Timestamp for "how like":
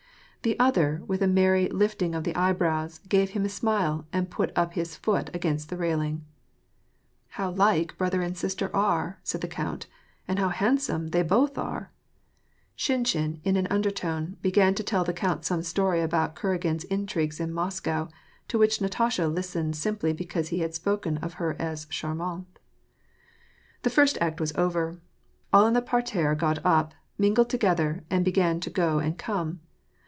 7.35-7.95